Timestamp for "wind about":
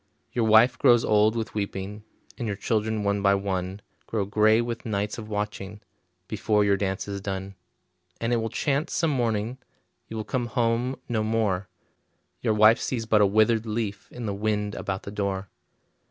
14.33-15.03